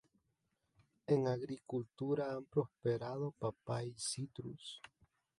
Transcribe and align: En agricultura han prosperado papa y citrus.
En 1.05 1.27
agricultura 1.27 2.31
han 2.33 2.45
prosperado 2.45 3.33
papa 3.33 3.83
y 3.83 3.93
citrus. 3.99 4.81